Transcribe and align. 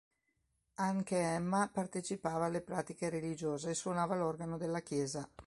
Anche 0.79 1.15
Emma 1.15 1.69
partecipava 1.71 2.45
alle 2.47 2.63
pratiche 2.63 3.09
religiose 3.09 3.69
e 3.69 3.73
suonava 3.75 4.15
l'organo 4.15 4.57
della 4.57 4.81
chiesa. 4.81 5.29